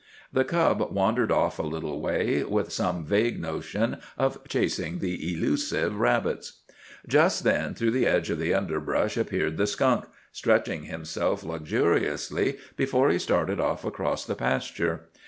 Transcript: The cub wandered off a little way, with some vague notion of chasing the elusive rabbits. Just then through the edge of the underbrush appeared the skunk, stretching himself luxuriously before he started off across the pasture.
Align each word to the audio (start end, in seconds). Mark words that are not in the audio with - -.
The 0.33 0.43
cub 0.43 0.89
wandered 0.91 1.31
off 1.31 1.59
a 1.59 1.61
little 1.61 2.01
way, 2.01 2.43
with 2.43 2.73
some 2.73 3.05
vague 3.05 3.39
notion 3.39 3.97
of 4.17 4.39
chasing 4.47 4.97
the 4.97 5.31
elusive 5.35 5.95
rabbits. 5.95 6.61
Just 7.07 7.43
then 7.43 7.75
through 7.75 7.91
the 7.91 8.07
edge 8.07 8.31
of 8.31 8.39
the 8.39 8.51
underbrush 8.51 9.15
appeared 9.15 9.57
the 9.57 9.67
skunk, 9.67 10.05
stretching 10.31 10.85
himself 10.85 11.43
luxuriously 11.43 12.57
before 12.75 13.11
he 13.11 13.19
started 13.19 13.59
off 13.59 13.85
across 13.85 14.25
the 14.25 14.33
pasture. 14.33 15.01